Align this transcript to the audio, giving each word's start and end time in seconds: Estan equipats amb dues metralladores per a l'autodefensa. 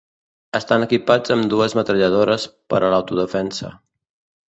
Estan 0.59 0.85
equipats 0.85 1.35
amb 1.35 1.45
dues 1.53 1.77
metralladores 1.81 2.49
per 2.75 2.83
a 2.89 2.93
l'autodefensa. 2.97 3.75